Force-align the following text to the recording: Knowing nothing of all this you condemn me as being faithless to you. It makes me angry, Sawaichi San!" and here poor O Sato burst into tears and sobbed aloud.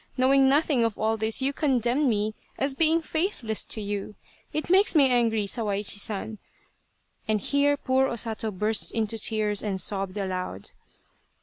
Knowing 0.17 0.49
nothing 0.49 0.83
of 0.83 0.97
all 0.97 1.15
this 1.15 1.43
you 1.43 1.53
condemn 1.53 2.09
me 2.09 2.33
as 2.57 2.73
being 2.73 3.03
faithless 3.03 3.63
to 3.63 3.79
you. 3.79 4.15
It 4.51 4.67
makes 4.67 4.95
me 4.95 5.07
angry, 5.11 5.45
Sawaichi 5.45 5.99
San!" 5.99 6.39
and 7.27 7.39
here 7.39 7.77
poor 7.77 8.07
O 8.07 8.15
Sato 8.15 8.49
burst 8.49 8.91
into 8.93 9.19
tears 9.19 9.61
and 9.61 9.79
sobbed 9.79 10.17
aloud. 10.17 10.71